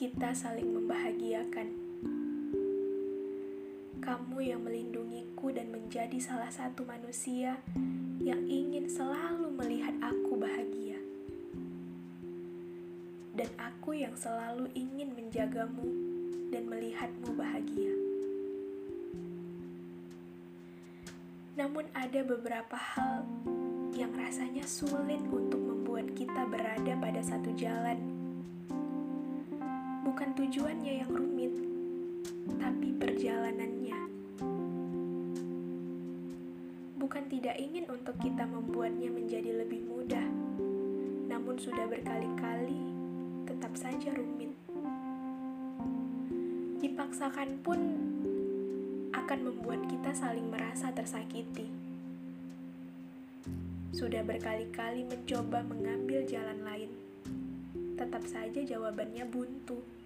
kita 0.00 0.32
saling 0.32 0.64
membahagiakan. 0.64 1.76
Kamu 4.00 4.40
yang 4.40 4.64
melindungiku 4.64 5.52
dan 5.52 5.68
menjadi 5.68 6.16
salah 6.16 6.48
satu 6.48 6.88
manusia 6.88 7.60
yang 8.16 8.40
ingin 8.48 8.88
selalu 8.88 9.52
melihat 9.60 9.92
aku 10.00 10.40
bahagia. 10.40 10.96
Dan 13.36 13.52
aku 13.60 13.92
yang 13.92 14.16
selalu 14.16 14.72
ingin 14.72 15.12
menjagamu 15.12 15.84
dan 16.48 16.64
melihatmu 16.64 17.36
bahagia. 17.36 17.92
Namun 21.60 21.84
ada 21.92 22.24
beberapa 22.24 22.80
hal 22.96 23.28
yang 23.92 24.16
rasanya 24.16 24.64
sulit 24.64 25.20
untuk 25.28 25.60
membuat 25.60 26.08
kita 26.16 26.48
berada 26.48 26.96
pada 26.96 27.20
satu 27.20 27.52
jalan. 27.52 28.19
Bukan 30.10 30.34
tujuannya 30.34 31.06
yang 31.06 31.10
rumit, 31.14 31.54
tapi 32.58 32.90
perjalanannya. 32.98 33.94
Bukan 36.98 37.30
tidak 37.30 37.54
ingin 37.54 37.86
untuk 37.86 38.18
kita 38.18 38.42
membuatnya 38.42 39.06
menjadi 39.06 39.62
lebih 39.62 39.86
mudah, 39.86 40.26
namun 41.30 41.54
sudah 41.62 41.86
berkali-kali 41.86 42.82
tetap 43.46 43.70
saja 43.78 44.10
rumit. 44.18 44.50
Dipaksakan 46.82 47.62
pun 47.62 47.78
akan 49.14 49.38
membuat 49.46 49.86
kita 49.86 50.10
saling 50.10 50.50
merasa 50.50 50.90
tersakiti. 50.90 51.70
Sudah 53.94 54.26
berkali-kali 54.26 55.06
mencoba 55.06 55.62
mengambil 55.62 56.26
jalan 56.26 56.66
lain, 56.66 56.90
tetap 57.94 58.26
saja 58.26 58.58
jawabannya 58.58 59.22
buntu. 59.30 59.99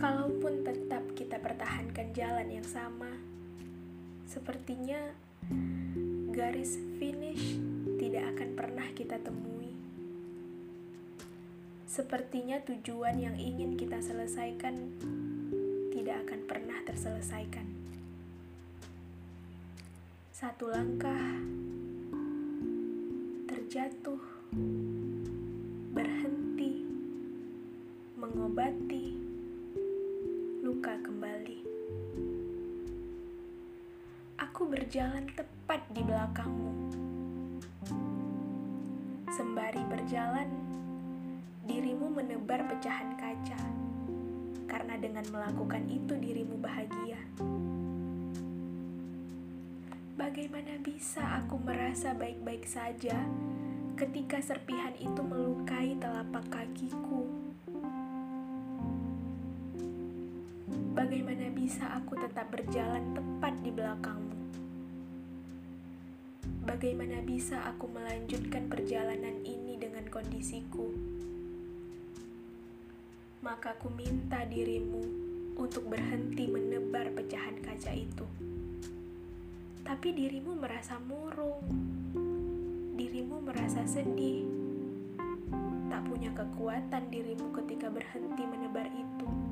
Kalaupun 0.00 0.64
tetap 0.64 1.12
kita 1.12 1.36
pertahankan 1.36 2.16
jalan 2.16 2.48
yang 2.48 2.64
sama, 2.64 3.20
sepertinya 4.24 4.96
garis 6.32 6.80
finish 6.96 7.60
tidak 8.00 8.32
akan 8.32 8.56
pernah 8.56 8.88
kita 8.96 9.20
temui. 9.20 9.76
Sepertinya 11.84 12.64
tujuan 12.64 13.20
yang 13.20 13.36
ingin 13.36 13.76
kita 13.76 14.00
selesaikan 14.00 14.72
tidak 15.92 16.24
akan 16.24 16.48
pernah 16.48 16.80
terselesaikan. 16.88 17.68
Satu 20.32 20.72
langkah 20.72 21.44
terjatuh, 23.52 24.24
berhenti, 25.92 26.88
mengobati 28.16 29.19
luka 30.80 30.96
kembali. 31.04 31.60
Aku 34.40 34.64
berjalan 34.64 35.28
tepat 35.36 35.84
di 35.92 36.00
belakangmu. 36.00 36.72
Sembari 39.28 39.84
berjalan, 39.92 40.48
dirimu 41.68 42.08
menebar 42.16 42.64
pecahan 42.64 43.12
kaca, 43.20 43.60
karena 44.72 44.96
dengan 44.96 45.28
melakukan 45.28 45.84
itu 45.84 46.16
dirimu 46.16 46.56
bahagia. 46.56 47.20
Bagaimana 50.16 50.80
bisa 50.80 51.44
aku 51.44 51.60
merasa 51.60 52.16
baik-baik 52.16 52.64
saja 52.64 53.20
ketika 54.00 54.40
serpihan 54.40 54.96
itu 54.96 55.20
melukai 55.20 55.92
telapak 56.00 56.48
kakiku? 56.48 57.29
Bagaimana 61.00 61.48
bisa 61.48 61.96
aku 61.96 62.12
tetap 62.20 62.52
berjalan 62.52 63.16
tepat 63.16 63.56
di 63.64 63.72
belakangmu? 63.72 64.36
Bagaimana 66.68 67.24
bisa 67.24 67.64
aku 67.64 67.88
melanjutkan 67.88 68.68
perjalanan 68.68 69.40
ini 69.48 69.80
dengan 69.80 70.04
kondisiku? 70.12 70.92
Maka 73.40 73.80
aku 73.80 73.88
minta 73.96 74.44
dirimu 74.44 75.00
untuk 75.56 75.88
berhenti 75.88 76.44
menebar 76.44 77.16
pecahan 77.16 77.56
kaca 77.64 77.96
itu 77.96 78.28
tapi 79.90 80.14
dirimu 80.14 80.54
merasa 80.54 81.02
murung, 81.02 81.66
dirimu 82.94 83.42
merasa 83.42 83.82
sedih, 83.82 84.46
tak 85.90 86.06
punya 86.06 86.30
kekuatan 86.30 87.10
dirimu 87.10 87.50
ketika 87.58 87.90
berhenti 87.90 88.46
menebar 88.46 88.86
itu. 88.86 89.49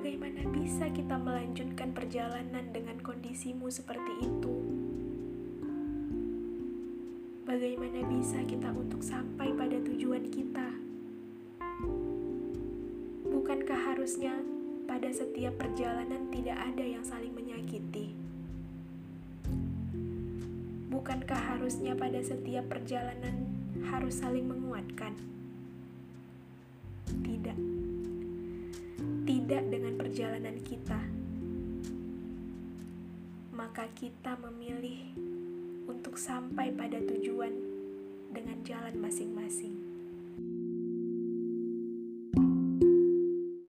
Bagaimana 0.00 0.48
bisa 0.48 0.88
kita 0.96 1.12
melanjutkan 1.20 1.92
perjalanan 1.92 2.72
dengan 2.72 2.96
kondisimu 3.04 3.68
seperti 3.68 4.24
itu? 4.24 4.56
Bagaimana 7.44 8.08
bisa 8.08 8.40
kita 8.48 8.72
untuk 8.72 9.04
sampai 9.04 9.52
pada 9.52 9.76
tujuan 9.76 10.24
kita? 10.32 10.72
Bukankah 13.28 13.92
harusnya 13.92 14.40
pada 14.88 15.12
setiap 15.12 15.60
perjalanan 15.60 16.32
tidak 16.32 16.56
ada 16.56 16.80
yang 16.96 17.04
saling 17.04 17.36
menyakiti. 17.36 18.16
Bukankah 20.88 21.36
harusnya 21.52 21.92
pada 21.92 22.24
setiap 22.24 22.72
perjalanan 22.72 23.52
harus 23.84 24.16
saling 24.16 24.48
menguatkan? 24.48 25.12
Tidak. 27.04 27.89
Tidak 29.20 29.62
dengan 29.68 29.94
perjalanan 30.00 30.56
kita. 30.64 31.00
Maka 33.54 33.86
kita 33.94 34.40
memilih 34.40 35.12
untuk 35.86 36.16
sampai 36.16 36.72
pada 36.72 36.98
tujuan 37.04 37.52
dengan 38.32 38.58
jalan 38.64 38.96
masing-masing. 38.98 39.69